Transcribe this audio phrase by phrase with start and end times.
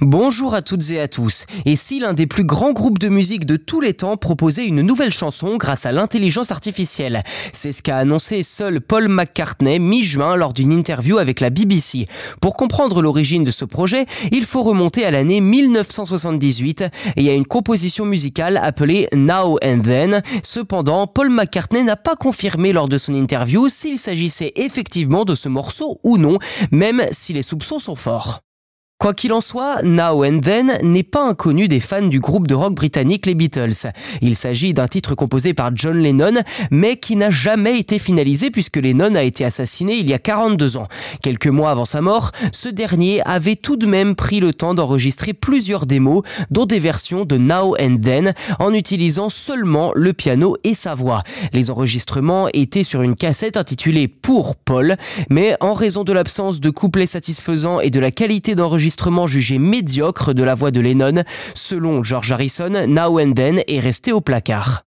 [0.00, 1.44] Bonjour à toutes et à tous.
[1.64, 4.82] Et si l'un des plus grands groupes de musique de tous les temps proposait une
[4.82, 7.24] nouvelle chanson grâce à l'intelligence artificielle?
[7.52, 12.06] C'est ce qu'a annoncé seul Paul McCartney mi-juin lors d'une interview avec la BBC.
[12.40, 16.84] Pour comprendre l'origine de ce projet, il faut remonter à l'année 1978
[17.16, 20.22] et à une composition musicale appelée Now and Then.
[20.44, 25.48] Cependant, Paul McCartney n'a pas confirmé lors de son interview s'il s'agissait effectivement de ce
[25.48, 26.38] morceau ou non,
[26.70, 28.42] même si les soupçons sont forts.
[28.98, 32.56] Quoi qu'il en soit, Now and Then n'est pas inconnu des fans du groupe de
[32.56, 33.92] rock britannique les Beatles.
[34.22, 38.76] Il s'agit d'un titre composé par John Lennon, mais qui n'a jamais été finalisé puisque
[38.76, 40.88] Lennon a été assassiné il y a 42 ans.
[41.22, 45.32] Quelques mois avant sa mort, ce dernier avait tout de même pris le temps d'enregistrer
[45.32, 50.74] plusieurs démos, dont des versions de Now and Then, en utilisant seulement le piano et
[50.74, 51.22] sa voix.
[51.52, 54.96] Les enregistrements étaient sur une cassette intitulée Pour Paul,
[55.30, 58.87] mais en raison de l'absence de couplets satisfaisants et de la qualité d'enregistrement
[59.26, 61.22] jugé médiocre de la voix de Lennon,
[61.54, 64.87] selon George Harrison, Now and Then est resté au placard.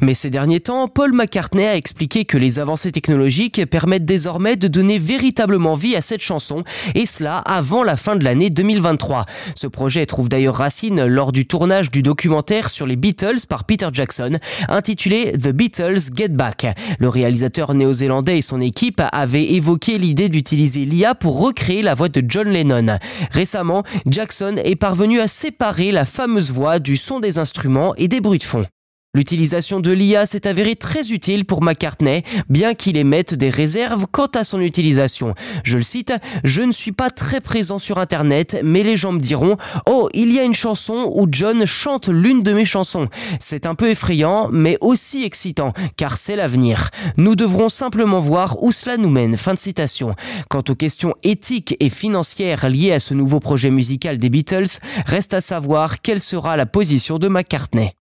[0.00, 4.68] Mais ces derniers temps, Paul McCartney a expliqué que les avancées technologiques permettent désormais de
[4.68, 6.62] donner véritablement vie à cette chanson,
[6.94, 9.26] et cela avant la fin de l'année 2023.
[9.56, 13.88] Ce projet trouve d'ailleurs racine lors du tournage du documentaire sur les Beatles par Peter
[13.92, 14.38] Jackson,
[14.68, 16.68] intitulé The Beatles Get Back.
[17.00, 22.08] Le réalisateur néo-zélandais et son équipe avaient évoqué l'idée d'utiliser l'IA pour recréer la voix
[22.08, 22.98] de John Lennon.
[23.32, 28.20] Récemment, Jackson est parvenu à séparer la fameuse voix du son des instruments et des
[28.20, 28.64] bruits de fond.
[29.14, 34.26] L'utilisation de l'IA s'est avérée très utile pour McCartney, bien qu'il émette des réserves quant
[34.34, 35.34] à son utilisation.
[35.64, 36.12] Je le cite,
[36.44, 40.30] Je ne suis pas très présent sur Internet, mais les gens me diront Oh, il
[40.30, 43.08] y a une chanson où John chante l'une de mes chansons.
[43.40, 46.90] C'est un peu effrayant, mais aussi excitant, car c'est l'avenir.
[47.16, 49.38] Nous devrons simplement voir où cela nous mène.
[49.38, 50.14] Fin de citation.
[50.50, 55.32] Quant aux questions éthiques et financières liées à ce nouveau projet musical des Beatles, reste
[55.32, 57.97] à savoir quelle sera la position de McCartney.